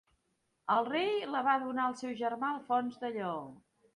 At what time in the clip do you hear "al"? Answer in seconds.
1.89-1.95